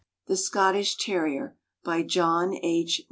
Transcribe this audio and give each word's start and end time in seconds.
THE 0.25 0.35
SCOTTISH 0.35 0.95
TEKRIER. 0.97 1.57
BY 1.83 2.01
JOHN 2.01 2.57
H. 2.63 2.99